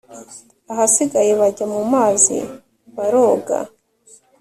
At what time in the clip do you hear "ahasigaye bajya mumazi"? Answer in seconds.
0.71-2.37